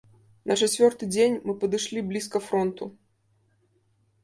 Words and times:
На 0.51 0.55
чацвёрты 0.61 1.09
дзень 1.15 1.35
мы 1.45 1.55
падышлі 1.65 2.05
блізка 2.09 2.43
фронту. 2.49 2.91